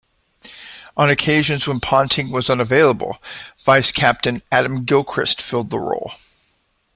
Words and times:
On 0.97 1.11
occasions 1.11 1.67
when 1.67 1.79
Ponting 1.79 2.31
was 2.31 2.49
unavailable, 2.49 3.21
vice-captain 3.63 4.41
Adam 4.51 4.83
Gilchrist 4.83 5.43
filled 5.43 5.69
the 5.69 5.77
role. 5.79 6.13